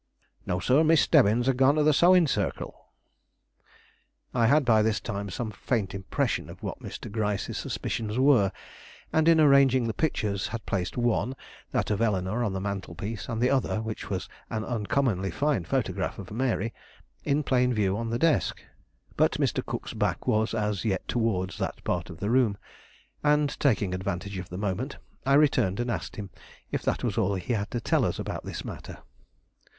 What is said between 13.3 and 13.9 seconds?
the other,